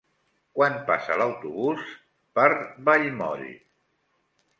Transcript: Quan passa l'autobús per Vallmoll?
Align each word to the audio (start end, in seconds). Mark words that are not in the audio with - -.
Quan 0.59 0.77
passa 0.85 1.17
l'autobús 1.21 1.83
per 2.39 2.47
Vallmoll? 2.89 3.45